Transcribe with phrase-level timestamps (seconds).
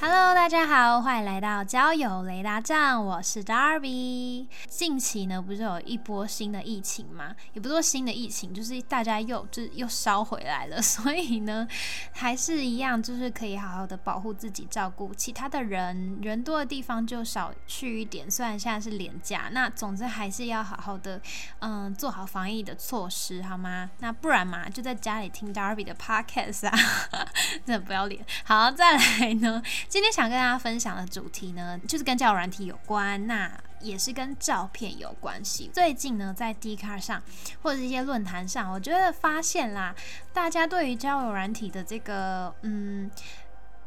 [0.00, 4.46] Hello，大家好，欢迎来到交友雷达站，我是 Darby。
[4.68, 7.34] 近期呢，不是有一波新的疫情吗？
[7.52, 11.66] 也不是说新的疫情，就是大家又就是又烧回来了， 所以呢，
[12.12, 16.20] 还是一样，就是可以好好的保护自己，照顾其他的人。
[16.22, 21.20] 人多的地方就少去一点，虽然现在是廉价，那总之还是要好好的，
[21.58, 23.90] 嗯，做好防疫的措施，好吗？
[23.98, 26.78] 那不然嘛，就在家里听 Darby 的 Podcast 啊，
[27.66, 28.24] 真的不要脸。
[28.44, 29.60] 好，再来呢。
[29.88, 35.70] 今天想跟大家分享的主题呢，就是跟交友软体有关，那也是跟照片有关系。
[35.72, 37.22] 最近呢，在 d c a r 上
[37.62, 39.94] 或者一些论坛上，我觉得发现啦，
[40.32, 43.10] 大家对于交友软体的这个嗯。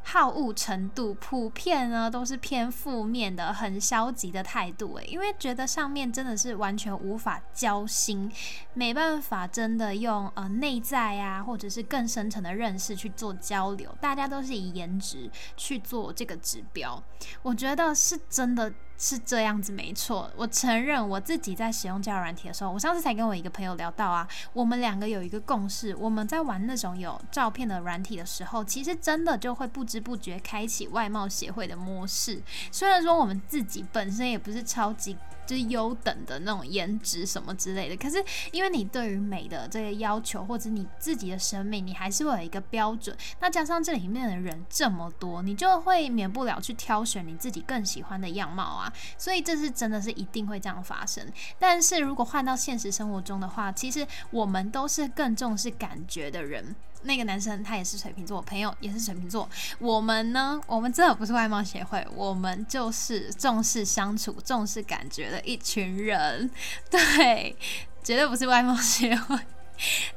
[0.04, 8.32] 好恶程度普遍呢，都是偏负面的，很消极的态度诶，因为觉得上面真的是完全无法交心，
[8.74, 17.02] 没办法真的用呃内在啊，或者是更深层的认识去做交流，大家都是以颜值去做这个指标，
[17.42, 18.74] 我觉得是真的。
[19.04, 20.30] 是这样子，没错。
[20.36, 32.40] 我承认我自己在使用交友软体的时候，我上次才跟我一个朋友聊到啊，我们两个有一个共识，我们在玩那种有照片的软体的时候，其实真的就会不知不觉开启外貌协会的模式。
[32.72, 35.18] 虽然说我们自己本身也不是超级。
[35.56, 43.16] 是优等的那种颜值什么之类的，可是因为你对于美的这个要求，或者你自己的审美，你还是会有一个标准。
[43.40, 48.92] 那加上这里面的人这么多，你就会免不了去挑选你自己更喜欢的样貌啊。
[49.18, 51.26] 所以这是真的是一定会这样发生。
[51.60, 56.76] 但是如果换到现实生活中的话，其实我们都是更重视感觉的人。
[57.04, 59.50] 那个男生他也是水瓶座，朋友也是水瓶座。
[59.80, 66.50] 我们呢，我们真的不是外貌协会，我们就是重视相处、重视感觉的一群人。
[66.90, 67.56] 对，
[68.04, 69.38] 绝对不是外貌协会。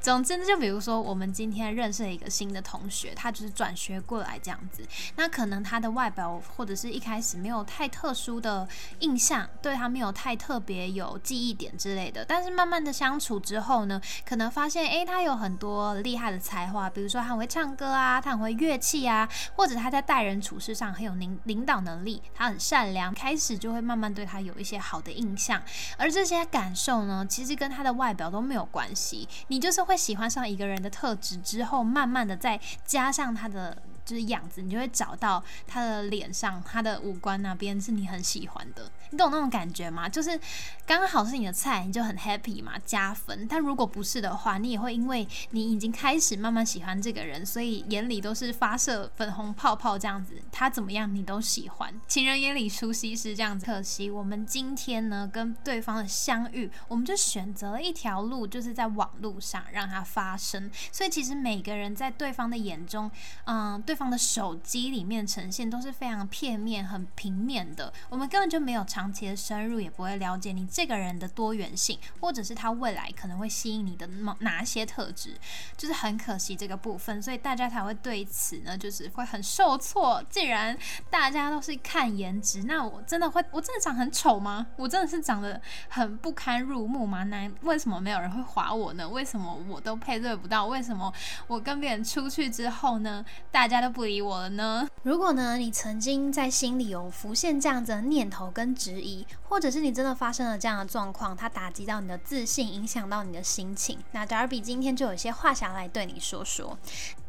[0.00, 4.86] 总之，就比如说，我们今天认识了一个新的同学，他就是转学过来这样子。
[5.16, 8.68] 那可能他的外表或者是一开始没有太特殊的
[9.00, 12.24] 印象，对他没有太特别有记忆点之类的。
[12.24, 25.62] 但是慢慢的相处之后呢，可能发现，诶，他有很多厉害的才华，比如说他很会唱歌啊，他很会乐器啊，或者他在待人处事上很有领领导能力，他很善良，开始就会慢慢对他有一些好的印象。
[25.96, 29.28] 而这些感受呢，其实跟他的外表都没有关系。
[29.54, 33.76] 你就是会喜欢上一个人的特质之后，慢慢的再加上他的。
[34.04, 40.06] 就是样子，你就会找到他的脸上、他的五官那边是你很喜欢的，你懂那种感觉吗？
[40.08, 40.38] 就是
[40.86, 43.46] 刚好是你的菜，你就很 happy 嘛，加分。
[43.48, 51.92] 但如果不是的话，你也会因为你已经开始慢慢喜欢这个人，所以眼里都是发射粉红泡泡这样子，他怎么样你都喜欢。
[52.06, 53.64] 情人眼里出西施这样子。
[53.64, 60.70] 可惜我们今天呢跟对方的相遇，我们就选择了一条路，就是在网络上让它发生。
[60.92, 63.10] 所以其实每个人在对方的眼中，
[63.46, 63.93] 嗯，对。
[63.94, 75.38] 对方的手机里面呈现都是非常片面、很平面的，我们根本就没有长期的深入，也不会了解你这个人的多元性，或者是他未来可能会吸引你的哪哪些特质，
[75.76, 80.20] 就是很可惜这个部分，所以大家才会对此呢，就是会很受挫。
[80.28, 80.76] 既然
[81.08, 84.66] 大家都是看颜值，那我真的会，我真的长很丑吗？
[84.74, 87.22] 我真的是长得很不堪入目吗？
[87.22, 89.08] 那为什么没有人会划我呢？
[89.08, 90.66] 为什么我都配对不到？
[90.66, 91.14] 为什么
[91.46, 93.83] 我跟别人出去之后呢，大家？
[93.88, 94.88] 不理我了呢。
[95.02, 106.78] 如果呢，你曾经在心里有浮现这样子的念头跟质疑，或者是你真的发生了这样的状况，它打击到你的自信，影响到你的心情，那 Darby 今天就有一些话想来对你说说。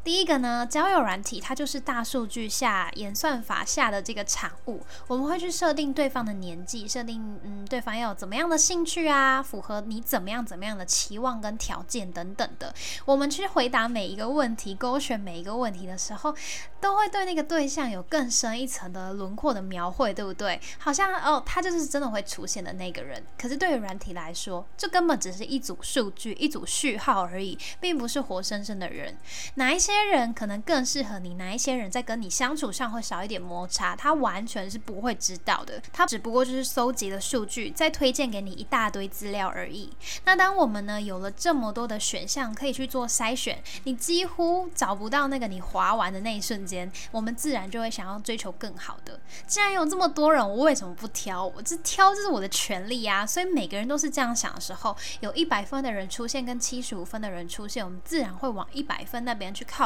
[0.06, 4.80] 第一个呢，交友软体它就是大数据下演算法下的这个产物。
[5.08, 12.72] 我们会去设定对方的年纪，设定嗯对方要有怎么样的兴趣啊，符合你怎么样怎么样的期望跟条件等等的。
[13.04, 16.32] 我们去回答每一个问题，勾选每一个问题的时候，
[16.80, 20.60] 都会对那个对象有更深一层的轮廓的描绘，对不对？
[20.78, 23.20] 好像哦，他就是真的会出现的那个人。
[23.36, 29.18] 可是对于软体来说，这根本只是一组数据、一组序号而已，并不是活生生的人。
[29.56, 29.95] 哪一些？
[29.96, 35.82] 些人可能更适合你，哪一些人在跟你相处上会少一点摩擦，他完全是不会知道的。
[35.92, 39.90] 他只不过就是搜集了数据，再推荐给你一大堆资料而已。
[40.24, 49.18] 那当我们呢有了这么多的选项可以去做筛选，你几乎找不到那个你划完的那一瞬间，我们自然就会想要追求更好的。
[49.46, 51.46] 既然有这么多人，我为什么不挑？
[51.46, 53.26] 我这挑这是我的权利啊！
[53.26, 59.85] 所以每个人都是这样想的时候，有一百分的人出现跟七十五分的人出现，我们自然会往一百分那边去靠。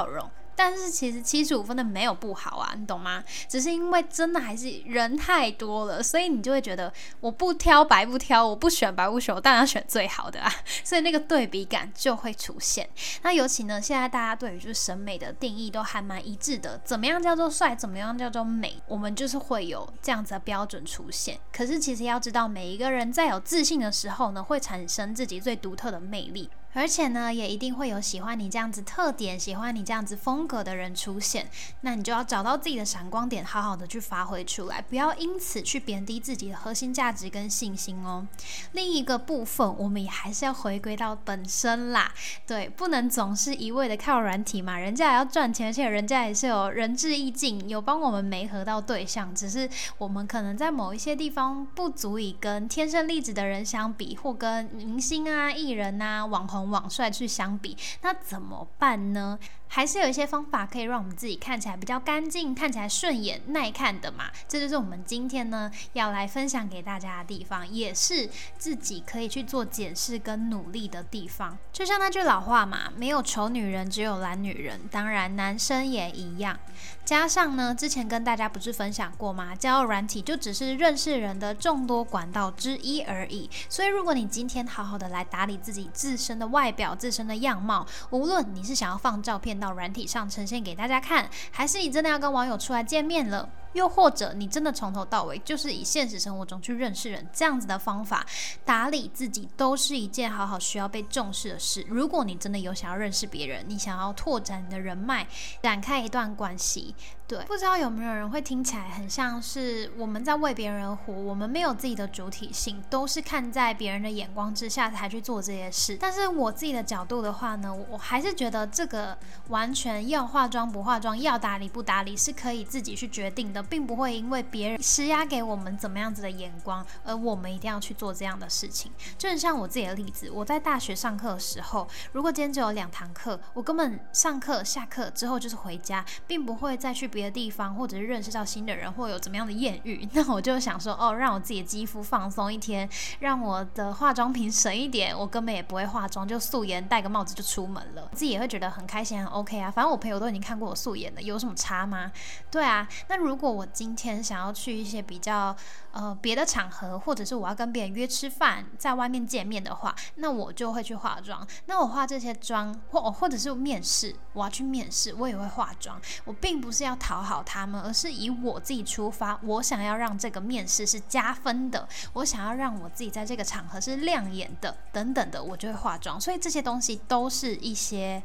[0.57, 3.25] 但是其实七十五分的没有不好啊，你懂吗？
[3.49, 10.53] 只是因为真的还是人太多了，所以你就会觉得我不挑白不挑，我不选白不选，我当然要选最好的啊。
[10.85, 12.87] 所以那个对比感就会出现。
[13.23, 21.41] 那尤其呢，现在大家对于就是审美的定义都还蛮一致的，怎么样叫做帅，怎么样叫做美，我们就是会有这样子的标准出现。
[21.51, 26.51] 可是其实要知道，每一个人在有自信的时候呢，会产生自己最独特的魅力。
[26.73, 31.51] 而且呢，也一定会有喜欢你这样子特点、喜欢你这样子风格的人出现。
[31.81, 38.25] 那你就要找到自己的闪光点，好好的去发挥出来，不要因此去贬低自己的核心价值跟信心哦。
[38.73, 42.13] 另一个部分，我们也还是要回归到本身啦。
[42.47, 49.35] 对，不能总是一味的靠软体嘛，人家也要赚钱，而且人家也是有仁至义尽，有帮我们媒合到对象。
[49.35, 49.69] 只是
[49.99, 56.60] 我们可能在某一些地方不足以跟天生丽质的人相比，或跟明星啊、艺人啊、网红。
[56.63, 59.39] 网帅去相比，那怎么办呢？
[59.73, 64.25] 还是有一些方法可以让我们自己看起来比较干净，看起来顺眼、耐看的嘛。
[64.49, 68.29] 这就是我们今天呢要来分享给大家的地方，也是
[68.59, 71.57] 自己可以去做检视跟努力的地方。
[71.73, 74.81] 就像那句老话嘛，没有丑女人，只有懒女人。
[74.91, 76.59] 当然，男生也一样。
[77.05, 79.55] 加上呢，之前跟大家不是分享过吗？
[79.55, 83.49] 交友软体就只是认识人的众多管道之一而已。
[83.69, 93.49] 所以，如果你今天好好的来打理自己自身的外表、自身的样貌，无论你是想要放照片到软体上呈现给大家看，还是你真的要跟网友出来见面了。
[93.73, 98.27] 又或者你真的从头到尾就是以现实生活中去认识人这样子的方法
[98.65, 101.85] 打理自己，都是一件好好需要被重视的事。
[101.89, 105.27] 如果你真的有想要认识别人，你想要拓展你的人脉，
[105.63, 106.95] 展开一段关系。
[107.27, 115.97] 对，不知道有没有人会听起来很像是我们在为别人活，我们没有自己的主体性，都是看在别人的眼光之下才去做这些事。
[116.01, 128.91] 但是我自己的角度的话呢，我还是觉得这个完全要化妆不化妆，要打理不打理，是可以自己去决定的，并不会因为别人施压给我们怎么样子的眼光，而我们一定要去做这样的事情。
[129.19, 137.11] 就像我自己的例子，我在大学上课的时候，如果今天只有两堂课，我根本上课下课之后就是回家，并不会再去。
[137.11, 149.73] 别的地方，或者是认识到新的人，或有怎么样的艳遇， 那我就想说，哦，让我自己的肌肤放松一天，让我的化妆品省一点，我根本也不会化妆，就素颜，戴个帽子就出门了，自己也会觉得很开心，很 OK 啊。
[149.73, 152.13] 反正我朋友都已经看过我素颜了，有什么差吗？
[152.49, 155.57] 对啊，那如果我今天想要去一些比较
[155.93, 161.47] 呃别的场合，或者是我要跟别人约吃饭，在外面见面的话，那我就会去化妆。
[161.67, 166.01] 那我化这些妆，或或者是面试，我要去面试，我也会化妆。
[166.25, 167.21] 我并不是要讨。
[167.21, 169.39] 好他们，而是以我自己出发。
[169.45, 176.21] 我想要让这个面试是加分的，我想要让我自己在这个场合是亮眼的，等等的，我就会化妆。
[176.21, 178.21] 所以这些东西都是一些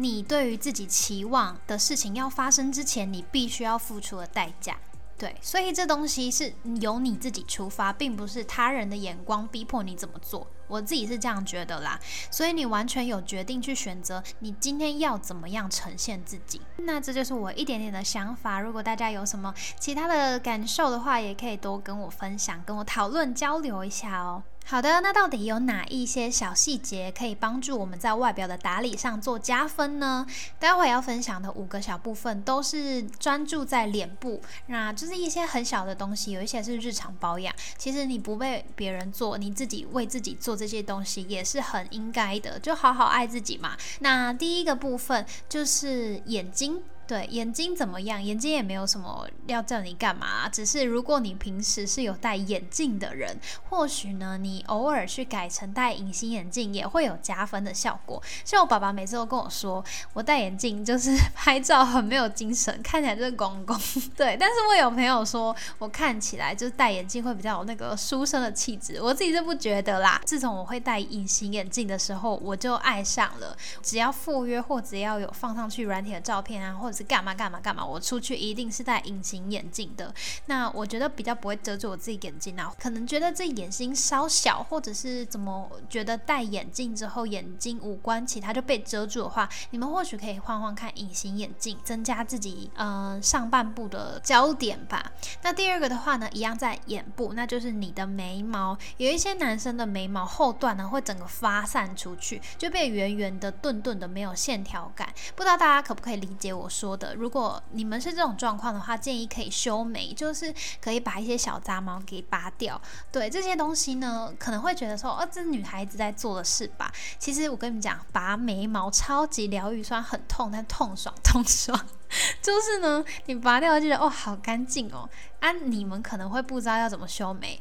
[0.00, 4.78] 你对于自己期望的事情要发生之前，你必须要付出的代价。
[5.18, 6.50] 对，所以这东西是
[6.80, 10.46] 由你自己出发，并不是他人的眼光逼迫你怎么做。
[10.66, 12.00] 我自己是这样觉得啦，
[12.30, 16.62] 所以你完全有决定去选择你今天要怎么样呈现自己。
[16.78, 18.58] 那这就是我一点点的想法。
[18.60, 24.42] 如果大家有什么其他的感受的话，也可以多跟我分享，跟我讨论交流一下哦。
[24.66, 30.24] 好的，那到底有哪一些小细节可以帮助我们在外表的打理上做加分呢？
[30.60, 37.52] 待会要分享的五个小部分都是专注在脸部，那就是一些很小的东西，有一些是日常保养。
[37.76, 43.76] 其实你不被别人做，你自己为自己做这些东西也是很应该的，就好好爱自己嘛。
[43.98, 46.80] 那第一个部分就是眼睛。
[47.10, 48.22] 对眼睛怎么样？
[48.22, 53.36] 眼睛也没有什么要叫你干嘛，只是如果你平时是有戴眼镜的人，
[53.68, 58.22] 或许呢，你偶尔去改成戴隐形眼镜也会有加分的效果。
[58.44, 63.76] 像我爸爸每次都跟我说，我戴眼镜就是 拍照很没有精神，看起来就是公公。
[64.16, 70.22] 对，但是我有朋友说我看起来就是戴眼镜会比较有那个书生的气质，我自己是不觉得啦。
[70.24, 73.56] 自从我会戴隐形眼镜的时候，我就爱上了。
[73.82, 77.84] 只要赴约或只要有放上去软体的照片啊，或者干嘛干嘛干嘛？
[77.84, 80.12] 我出去一定是戴隐形眼镜的。
[80.46, 82.72] 那我觉得比较不会遮住我自己眼睛啊。
[82.80, 95.12] 可能觉得自己眼睛稍小，或者是怎么觉得戴眼镜之后眼睛五官其他就被遮住的话，你们或许可以换换看隐形眼镜，增加自己嗯上半部的焦点吧。
[95.42, 98.76] 那第二个的话呢，一样在眼部，那就是你的眉毛。
[98.96, 105.08] 有一些男生的眉毛后段呢会整个发散出去，就变圆圆的、钝钝的，没有线条感。
[105.34, 106.89] 不知道大家可不可以理解我说？
[106.90, 112.80] 说的，如果你们是这种状况的话，建议可以修眉，就是可以把一些小杂毛给拔掉。
[113.12, 116.92] 对这些东西呢，可能会觉得说，哦，这女孩子在做的事吧？
[117.16, 121.78] 其实我跟你们讲，拔眉毛超级疗愈，虽然很痛，但痛爽痛爽。
[122.42, 125.08] 就是呢，你拔掉就觉得哦，好干净哦。
[125.38, 127.60] 啊，你们可能会不知道要怎么修眉。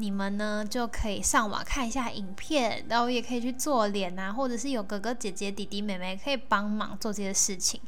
[0.00, 7.78] 你们呢就可以上网看一下影片，然后也可以去做脸啊，或者是有哥哥姐姐、弟弟妹妹可以帮忙做这些事情。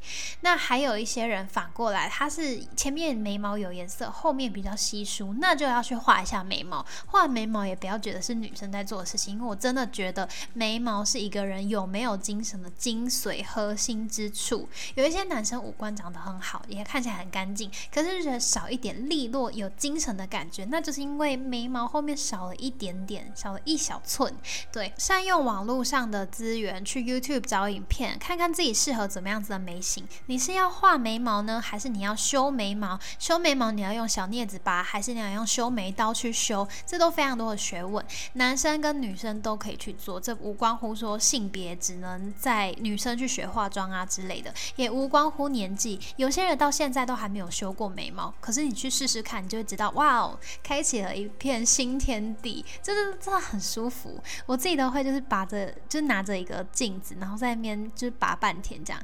[0.43, 6.85] 那还有一些人反过来，他是前面眉毛有颜色，后面比较稀疏，那就要去画一下眉毛。
[7.07, 14.69] 画眉毛也不要觉得是女生在做的事情，因为我真的觉得眉毛是一个人有没有精神的精髓核心之处。
[14.97, 22.02] 有一些男生五官长得很好，也看起来很干净，可是觉得少一点利落、有精神的感觉，那就是因为眉毛后。
[22.03, 24.35] 后面少了一点点，少了一小寸。
[24.73, 30.05] 对，善用网络上的资源，去 YouTube 找影片，看看自己适合怎么样子的眉形。
[30.27, 32.99] 你是要画眉毛呢，还是你要修眉毛？
[33.21, 36.67] 修眉毛你要用小镊子拔，还是你要用修眉刀去修？
[36.85, 40.21] 这都非常多的学问，男生跟女生都可以去做。
[40.21, 46.01] 这无关乎说性别，只能在女生去学化妆啊之类的，也无关乎年纪。
[46.17, 51.82] 有些人到现在都还没有修过眉毛，可是你去试试看，你就会知道，哇哦，开启了一片新。
[51.83, 54.17] 新天地，就是真的很舒服。
[54.47, 59.03] 我自己都会，就是拔着，就拿着一个镜子，然后在那边就是拔半天这样。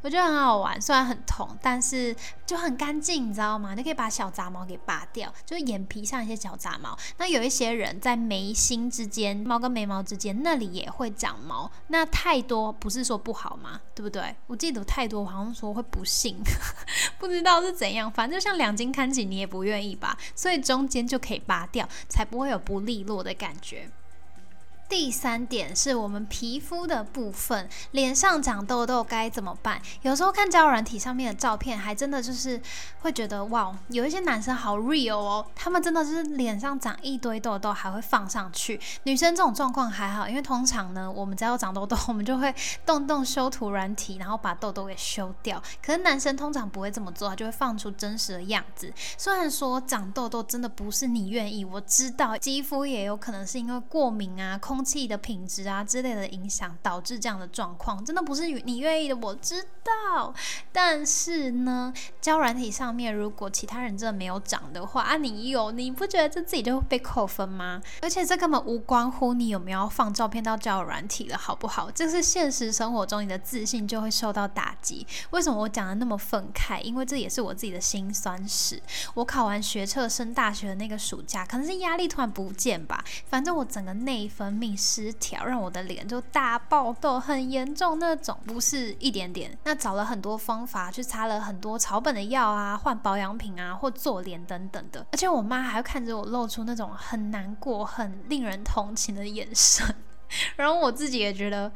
[0.00, 2.14] 我觉得很好玩，虽然很痛，但是
[2.46, 3.74] 就很干净，你知道吗？
[3.74, 6.96] 你可以把小杂毛给拔掉，就是眼皮上一些小杂毛。
[7.16, 13.80] 那有一些人在眉心之间，毛跟眉毛之间那里也会长毛，那太多不是说不好吗？
[13.94, 14.36] 对不对？
[14.46, 16.36] 我记得太多好像说会不幸，
[17.18, 23.90] 不知道是怎样，反正像两斤看起你也不愿意吧，所以中间就可以拔掉，才不会有不利落的感觉。
[24.88, 29.78] 第三点是我们皮肤的部分，脸上长痘痘该怎么办？
[30.00, 32.58] 有时候看交友软体上面的照片，还真的就是
[33.00, 38.80] 会觉得哇，有一些男生好 real 哦，他们真的就是脸上长一堆痘痘还会放上去。
[39.02, 42.54] 女生这种状况还好，因为通常呢，我们只要长痘痘，我们就会
[42.86, 45.62] 动动修图软体，然后把痘痘给修掉。
[45.84, 48.90] 可是男生通常不会这么做，他就会放出真实的样子。
[49.18, 54.77] 虽然说长痘痘真的不是你愿意，我知道肌肤也有可能是因为过敏啊空。
[54.78, 59.16] 空气的品质啊之类的影响，导致这样的状况，真的不是你愿意的。
[59.16, 60.32] 我知道，
[60.70, 67.82] 但是呢，交软体上面，如果其他人真的没有长的话，啊，你有，你不觉得这自己就会被扣分吗？
[68.02, 71.90] 而且这根本无关乎你有没有放照片到交软体了，好不好？
[71.90, 75.04] 这是现实生活中你的自信就会受到打击。
[75.30, 76.80] 为什么我讲的那么愤慨？
[76.82, 78.80] 因为这也是我自己的心酸史。
[79.14, 84.67] 我考完学测升大学的那个暑假，可能是压力突然不见吧，反正我整个内分泌。
[84.76, 89.56] 失调让我的脸就大爆痘，很严重那种，不是一点点。
[89.64, 95.06] 那找了很多方法，去擦了很多草本的药啊，换保养品啊，或做脸等等的。
[95.12, 99.94] 而且我妈还看着我露出那种很难过、很令人同情的眼神，
[100.56, 101.72] 然后我自己也觉得，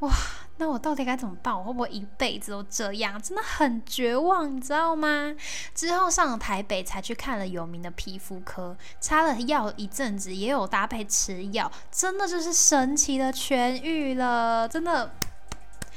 [0.00, 0.10] 哇。
[0.56, 1.52] 那我到底该怎么办？
[1.52, 3.20] 我会不会一辈子都这样？
[3.20, 5.34] 真的很绝望，你知道吗？
[5.74, 15.10] 之后上了台北，才去看了有名的皮肤科，擦了药一阵子，也有搭配吃药，真的就是神奇的痊愈了，真的。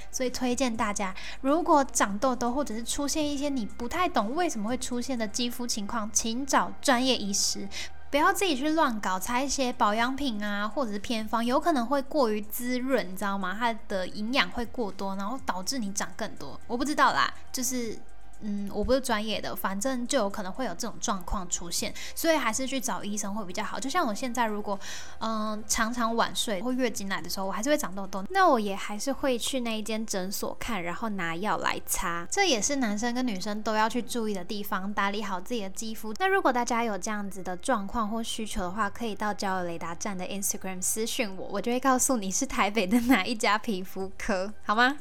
[0.10, 7.68] 所以推荐大家，如果长痘痘或者是出现一些你不太懂为什么会出现的肌肤情况，请找专业医师。
[8.10, 13.56] 不要自己去乱搞，擦一些保养品啊，或者是偏方，有可能会过于滋润，你知道吗？
[13.60, 16.60] 它的营养会过多，然后导致你长更多。
[16.68, 17.98] 我不知道啦，就是。
[18.42, 23.80] 嗯，我不是专业的，反正就有可能会有这种状况出现，所以还是去找医生会比较好。
[23.80, 24.80] 就像我现在，如果
[25.20, 32.28] 嗯常常晚睡或月经来的时候，我还是会长痘痘，那我也还是会去那一间诊所看，然后拿药来擦。
[32.30, 36.14] 这也是男生跟女生都要去注意的地方，打理好自己的肌肤。
[36.20, 44.98] 那如果大家有这样子的状况或需求的话，可以到交友雷达站的 Instagram 私讯我，我就会告诉你是台北的哪一家皮肤科， 好吗？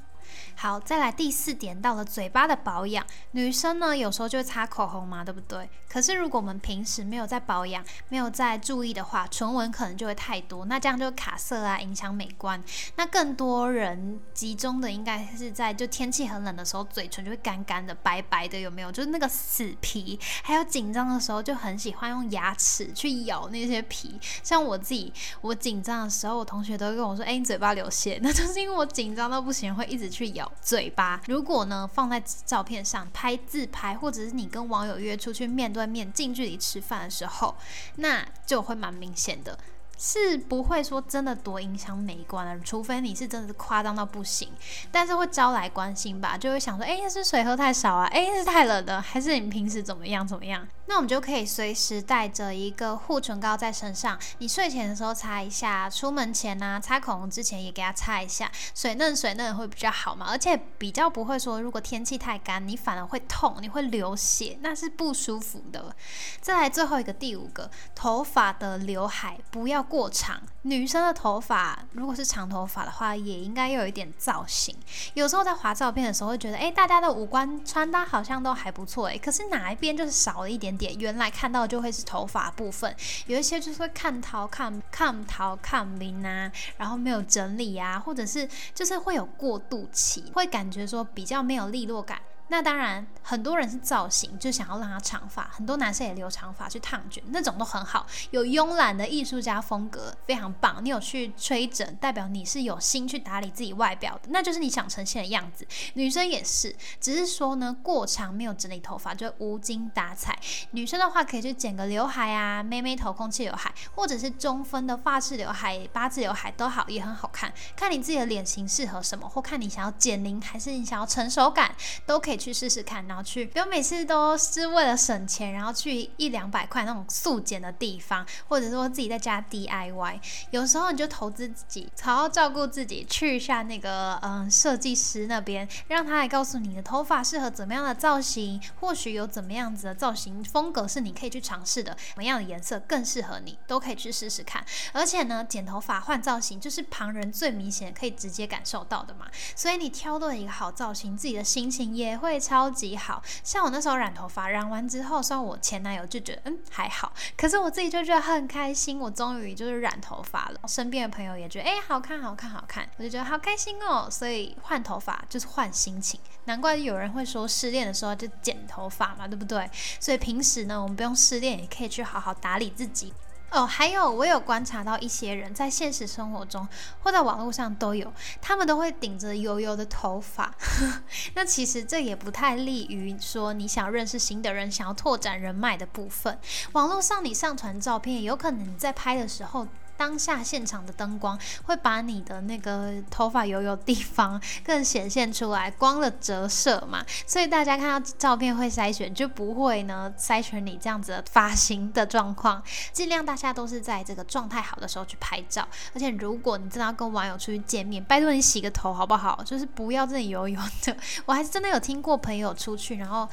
[0.58, 3.04] 好，再来第四点，到了嘴巴的保养。
[3.32, 5.68] 女生呢，有时候就会擦口红嘛，对不对？
[5.86, 12.62] 可是如果我们平时没有在保养，没有在注意的话，唇纹可能就会太多，那这样就卡色啊，影响美观。
[12.96, 18.90] 那更多人集中的应该是在就天气很冷的时候，嘴唇就会干干的、白白的，有没有？
[18.92, 20.18] 就是那个死皮。
[20.42, 24.18] 还有紧张的时候，就很喜欢用牙齿去咬那些皮。
[24.42, 30.26] 像我自己，我紧张的时候，我同学都会跟我说：“哎，你嘴巴流血。”那就是因为我紧张到不行，会一直去。
[30.36, 37.54] 咬嘴巴，如果呢放在照片上拍自拍，或者是你跟网友约出去面对面近距离吃饭的时候，
[37.96, 39.58] 那就会蛮明显的。
[39.98, 44.52] 是不会说真的多影响美观的，除非你是真的是夸张到不行，
[44.92, 50.68] 但是会招来关心吧，就会想说，哎，是水喝太少啊，哎，是太冷了，还是你平时怎么样怎么样？
[50.86, 65.96] 那我们就可以随时带着一个护唇膏在身上，你睡前的时候擦一下，出门前呢，擦口红之前也给它擦一下，水嫩水嫩会比较好嘛，而且比较不会说，如果天气太干，你反而会痛，你会流血，那是不舒服的。
[66.42, 69.86] 再来最后一个第五个，头发的刘海不要。
[69.86, 74.74] 过长，女生的头发如果是长头发的话，也应该有一点造型。
[75.14, 80.92] 有时候在划照片的时候，会觉得，哎，大家的五官穿搭好像都还不错，哎，可是哪一边就是少了一点点。
[80.98, 82.92] 原来看到就会是头发部分，
[83.26, 92.18] 有一些就是会看头看看头看明啊，然后没有整理啊，或者是就是会有过渡期，会感觉说比较没有利落感。
[92.48, 100.76] 那当然，很多人是造型，就想要让它长发，很多男生也留长发去烫卷，那种都很好，有慵懒的艺术家风格，非常棒。
[100.84, 105.66] 你有去吹整，代表你是有心去打理自己外表的，那就是你想呈现的样子。
[105.94, 110.38] 女生也是，只是说呢，过长没有整理头发就会无精打采。
[110.70, 117.52] 女生的话可以去剪个刘海啊，妹妹头、空气刘海，或者是中分的发式刘海、八字刘海都好，也很好看。
[117.74, 121.74] 看你自己的脸型适合什么，或看你想要减龄还是你想要成熟感，
[122.06, 122.35] 都可以。
[122.36, 130.20] 去试试看，然后去不要每次都是为了省钱，然后去一两百块那种速剪的地方，或者说自己在家 DIY。
[130.50, 144.64] 有时候你就投资自己，好好照顾自己，去一下那个嗯设计师那边，让他来告诉你的头发适合怎么样的造型，或许有怎么样子的造型风格是你可以去尝试的，什么样的颜色更适合你，都可以去试试看。
[144.92, 152.25] 而且呢，剪头发换造型就是旁人最明显可以直接感受到的嘛，所以你挑对一个好造型，自己的心情也会。
[152.26, 160.60] 会超级好，像我那时候染头发，染完之后，虽然我前男友就觉得嗯还好，可是我自己就觉得很开心，我终于就是染头发了。
[160.66, 164.08] 身边的朋友也觉得哎好看好看好看，我就觉得好开心哦。
[164.10, 169.70] 所以换头发就是换心情，难怪有人会说失恋的时候就剪头发嘛，对不对？
[170.00, 173.12] 所以平时呢，我们不用失恋也可以去好好打理自己。
[173.50, 176.66] 哦，还有我有观察到一些人在现实生活中
[177.02, 178.12] 或在网络上都有，
[178.42, 180.52] 他们都会顶着油油的头发。
[181.34, 186.38] 那其实这也不太利于说你想认识新的人、想要拓展人脉的部分。
[186.72, 189.66] 网络上你上传照片，有可能你在拍的时候。
[189.96, 202.62] 当下现场的灯光会把你的那个头发油油地方更显现出来，光的折射嘛，所以大家看到照片会筛选，就不会呢筛选你这样子的发型的状况。
[202.92, 209.42] 尽量大家都是在这个状态好的时候去拍照，而且如果你真的要跟网友出去见面，拜托你洗个头好不好？
[209.44, 210.96] 就是不要这里油油的。
[211.26, 213.28] 我还是真的有听过朋友出去然后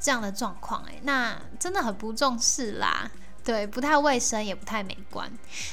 [0.00, 3.10] 这样的状况，诶，那真的很不重视啦。
[3.44, 5.30] 对，不太卫生，也不太美观。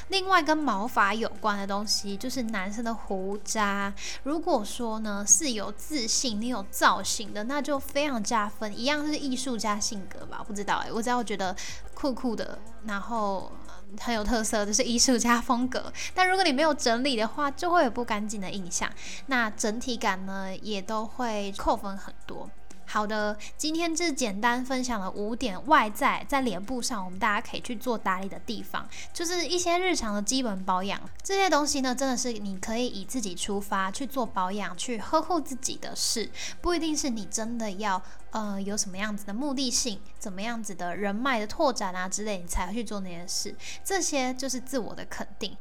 [0.08, 3.92] 另外，跟毛发有关的东西，就是男生的胡渣。
[4.24, 10.44] 如果说呢是有自信、你有造型的，那就非常加分，一样是艺术家性格吧？
[10.44, 11.54] 不知道哎，我只要觉得
[11.94, 13.52] 酷酷的，然后
[14.00, 15.92] 很有特色，就是艺术家风格。
[16.12, 18.90] 但如果你没有整理的话，就会有不干净的印象，
[19.26, 22.50] 那整体感呢也都会扣分很多。
[22.92, 31.00] 好的，今天这简单分享了五点外在在脸部上，我们大家可以去做打理的地方，就是一些日常的基本保养。
[31.22, 36.28] 这些东西呢，真的是你可以以自己出发去做保养，去呵护自己的事，
[36.60, 43.54] 不一定是你真的要呃有什么样子的目的性，怎么样子的人脉的拓展啊之类，你才会去做那些事。
[43.84, 45.56] 这些就是自我的肯定。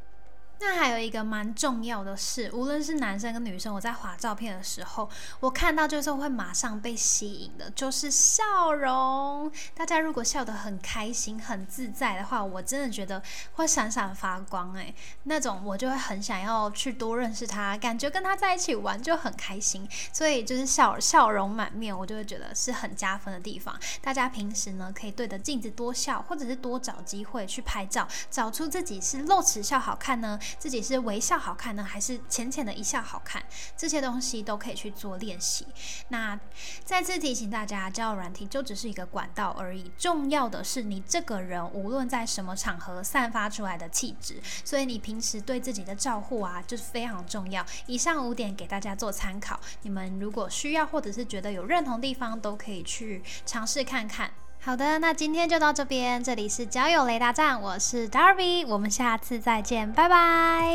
[0.61, 9.49] 那还有一个蛮重要的是，无论是男生跟女生，我在划照片的时候，我看到就是会马上被吸引的，就是笑容。
[9.73, 14.93] 大家如果笑得很开心、很自在的话，我真的觉得会闪闪发光诶，
[15.23, 19.87] 那种我就会很想要去多认识他，感觉跟他在一起玩就很开心。
[20.11, 23.73] 所以就是笑笑容满面，我就会觉得是很加分的地方。
[24.01, 30.37] 大家平时呢可以对着镜子多笑，或者是多找机会去拍照，找出自己是露齿笑好看呢。
[30.57, 33.43] 自己是微笑好看呢，还是浅浅的一笑好看？
[33.77, 35.67] 这些东西都可以去做练习。
[36.07, 36.39] 那
[36.83, 44.41] 再次提醒大家，交友软体就只是一个管道而已，重要的是你这个人无论在什么场合散发出来的气质。
[44.63, 47.65] 所以你平时对自己的照护啊，就是非常重要。
[47.87, 54.31] 以上五点给大家做参考，你们如果需要或者是觉得有认同地方，都可以去尝试看看。
[54.61, 60.69] 好的那今天就到这边这里是交友雷达站我是 darby 我们下次再见拜拜。